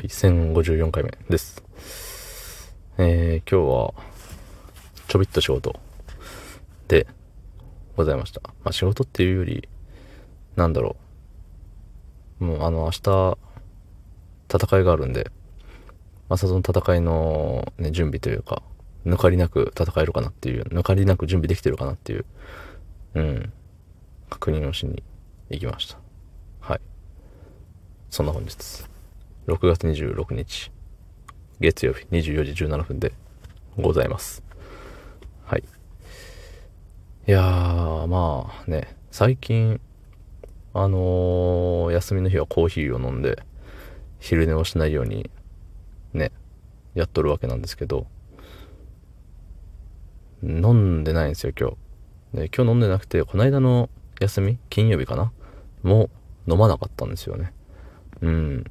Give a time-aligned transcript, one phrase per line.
[0.00, 1.62] はい、1054回目です。
[2.96, 4.04] えー、今日は、
[5.08, 5.78] ちょびっと仕事
[6.88, 7.06] で
[7.98, 8.40] ございました。
[8.64, 9.68] まあ仕事っていうより、
[10.56, 10.96] なんだろ
[12.40, 12.44] う。
[12.46, 13.38] もうあの、明日、
[14.50, 15.30] 戦いがあるんで、
[16.30, 18.62] まあその戦いの、ね、準備というか、
[19.04, 22.24] 抜かりなく戦えるかなっていう、抜かりなく準備できてるかなっていう、
[23.16, 23.52] うん、
[24.30, 25.02] 確認をしに
[25.50, 25.98] 行きました。
[26.60, 26.80] はい。
[28.08, 28.89] そんな本日。
[29.50, 30.70] 6月26日、
[31.58, 33.12] 月曜日24時17分で
[33.76, 34.44] ございます。
[35.44, 35.64] はい。
[37.26, 39.80] いやー、まあね、最近、
[40.72, 43.42] あのー休みの日はコーヒーを飲んで、
[44.20, 45.28] 昼寝をしないように、
[46.12, 46.30] ね、
[46.94, 48.06] やっとるわけなんですけど、
[50.44, 51.76] 飲んでないんですよ、今日。
[52.42, 55.32] で、今日飲んでなくて、この間の休み金曜日かな
[55.82, 56.08] も
[56.46, 57.52] う飲まなかったんですよね。
[58.20, 58.64] うん。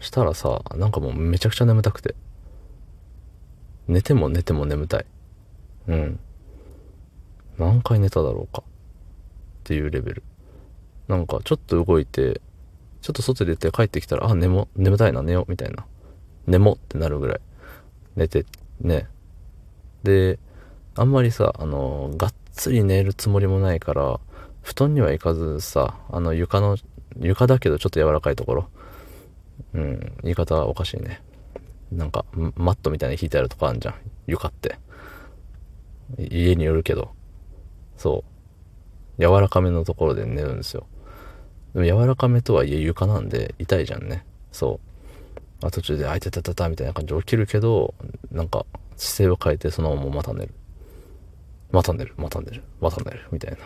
[0.00, 2.14] したらさ、なんかもうめちゃくちゃ眠たくて。
[3.86, 5.06] 寝ても寝ても眠たい。
[5.88, 6.20] うん。
[7.58, 8.62] 何回寝ただろうか。
[8.62, 10.22] っていうレベル。
[11.08, 12.40] なんかちょっと動いて、
[13.02, 15.84] ちょっと外出て帰ってきたら、あ、寝も、眠たいな、寝よう、みたいな。
[16.46, 17.40] 寝もってなるぐらい。
[18.16, 18.46] 寝て、
[18.80, 19.08] ね。
[20.02, 20.38] で、
[20.94, 24.20] あんまりさ、あの、がっつり寝るつもりもないから、
[24.62, 26.76] 布団には行かずさ、あの床の、
[27.20, 28.68] 床だけどちょっと柔らかいところ。
[29.74, 31.22] うん、言い方はおかしいね。
[31.92, 32.24] なんか、
[32.56, 33.94] マットみたいに引いてあるとこあるじゃん。
[34.26, 34.78] 床って。
[36.18, 37.10] 家によるけど。
[37.96, 38.24] そ
[39.18, 39.22] う。
[39.22, 40.86] 柔らかめのところで寝るんですよ。
[41.74, 44.24] でも柔らかめとはいえ床なんで痛いじゃんね。
[44.52, 44.80] そ
[45.62, 45.66] う。
[45.66, 47.94] あ途中で、あいてたたたみたいな感じで起きるけど、
[48.32, 48.64] なんか、
[48.96, 50.54] 姿勢を変えてそのまままた寝る。
[51.70, 53.58] また寝る、また寝る、また寝る、みたいな。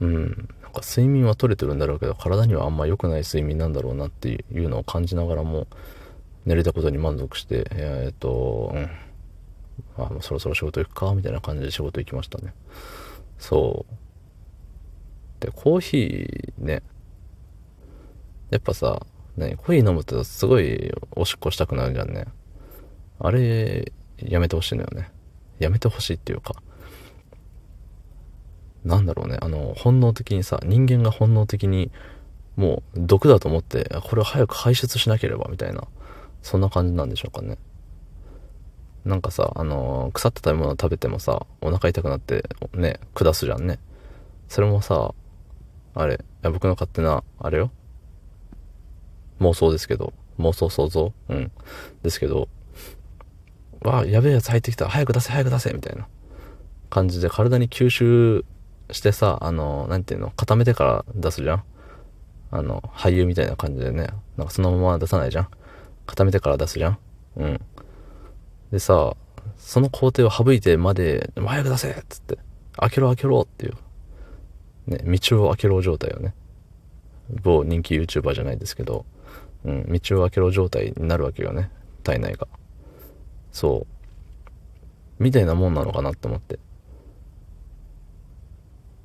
[0.00, 0.48] うん。
[0.70, 5.66] なんか睡眠は取れてるんだろうけど、体にはあんま良くない睡眠なんだろうなっていうのを感じながらも、
[6.46, 8.90] 寝れたことに満足して、えーっと、うん。
[9.98, 12.54] あ、もうそろそろ仕事行くか、みたいな感じで仕事行きましたね。
[13.38, 15.44] そう。
[15.44, 16.82] で、コーヒーね。
[18.50, 19.04] やっぱさ、
[19.36, 22.26] 何コーヒー飲むとすごいおしっこしたくなるじゃんね。
[23.18, 25.10] あれ、やめてほしいのよね。
[25.58, 26.54] やめてほしいっていうか。
[28.84, 29.38] なんだろうね。
[29.40, 31.90] あの、本能的にさ、人間が本能的に、
[32.56, 35.86] もう毒だと思って、これを早く排出しなければ、みたいな。
[36.42, 37.58] そんな感じなんでしょうかね。
[39.04, 43.78] なんかさ、あの、腐った食べ物を食べてもさ、お腹痛くなって、ね、下すじゃんね。
[44.48, 45.14] それもさ、
[45.94, 47.70] あれ、いや僕の勝手な、あれよ。
[49.40, 51.12] 妄想ですけど、妄想想像？
[51.28, 51.52] うん。
[52.02, 52.48] ですけど、
[53.82, 54.88] わあ、やべえやつ入ってきた。
[54.88, 56.06] 早く出せ、早く出せみたいな
[56.90, 58.44] 感じで体に吸収
[58.92, 61.64] してさ、あの、なんていうの、固めてから出すじゃん？
[62.50, 65.48] あの、俳優みたいな感じでね、なんかそのまま出さないじゃん？
[66.06, 66.98] 固めてから出すじゃん？
[67.36, 67.60] うん。
[68.72, 69.14] でさ、
[69.56, 71.90] その工程を省いてまで、早く出せ！
[71.90, 72.38] っつって、
[72.76, 73.40] 開けろ開けろ！
[73.42, 73.74] っていう、
[74.86, 76.34] ね、道を開けろ状態をね、
[77.42, 79.04] 某人気 YouTuber じゃないですけど、
[79.64, 81.70] うん、道を開けろ状態になるわけよね、
[82.02, 82.48] 体内が。
[83.52, 85.22] そう。
[85.22, 86.58] みたいなもんなのかなって思って。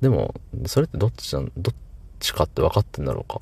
[0.00, 0.34] でも、
[0.66, 1.74] それってどっちじゃん、どっ
[2.20, 3.40] ちかって分かってんだろうか。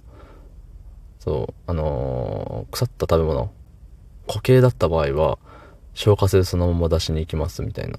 [1.19, 3.51] そう、あのー腐った食べ物、
[4.27, 5.39] 固形だった場合は、
[5.95, 7.99] 消化性そのまま出しに行きますみたいな。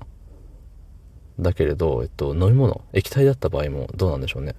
[1.40, 4.56] だけれど、えっと、飲み物、液体だった場合もどうなんでしょうね。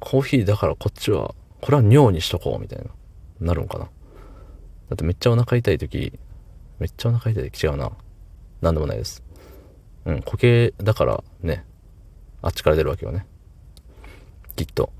[0.00, 2.90] コーヒーだからこっちは、これは尿にしとこうみたいな、
[3.40, 3.84] なるんかな。
[3.84, 3.90] だ
[4.94, 6.18] ってめっちゃお腹痛い時、
[6.78, 7.92] めっちゃお腹痛い時違うな。
[8.60, 9.22] なんでもないです。
[10.04, 11.64] うん、固形だからね、
[12.42, 13.26] あっちから出るわけよね。
[14.56, 14.92] きっと。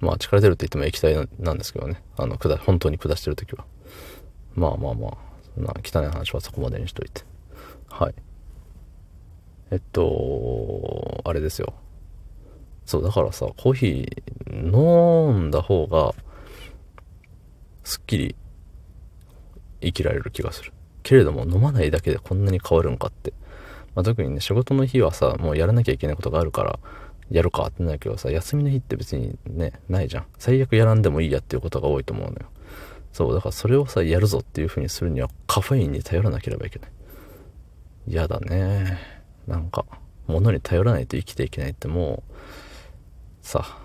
[0.00, 2.02] まあ、あっちから出るって言っても液体なんですけどね。
[2.16, 3.64] あの、下、本当に下してる時は。
[4.54, 5.16] まあまあまあ、
[5.54, 7.22] そんな汚い話はそこまでにしといて。
[7.88, 8.14] はい。
[9.70, 11.74] えっと、あれですよ。
[12.84, 16.14] そう、だからさ、コーヒー飲んだ方が、
[17.84, 18.36] すっきり
[19.80, 20.72] 生きられる気がする。
[21.02, 23.32] けれども、飲まないだけでこんなに変わるんかって。
[23.96, 26.78] まあ、特にね、仕事の日はさ、もうやらなきゃいけないことがあるから、
[27.30, 30.26] やるかってなるけどさ、休みの日って別にね、ないじゃん。
[30.38, 32.46] 最悪やらんでもいいやっていうことが多いと思うのよ。
[33.12, 36.90] そう、だからそれをさ、やるぞっていう風にするには、カフェインに頼らなければいけない。
[38.06, 38.98] 嫌だね。
[39.46, 39.86] なんか、
[40.26, 42.32] 物に頼らないと生きていけないってもう、
[43.40, 43.78] さ、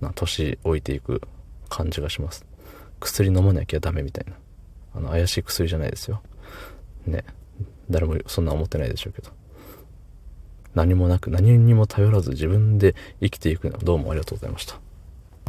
[0.00, 1.20] な、年老いていく
[1.68, 2.46] 感じがします。
[2.98, 4.32] 薬飲まなきゃダメみたいな。
[4.94, 6.22] あの、怪しい薬じゃないですよ。
[7.06, 7.24] ね。
[7.90, 9.39] 誰もそんな思ってないでしょうけど。
[10.74, 14.89] 何もなく、何にも頼らず自分で生きていくのはどうもありがとうございました。